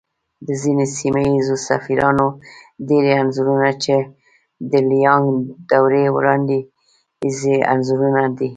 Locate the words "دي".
8.37-8.49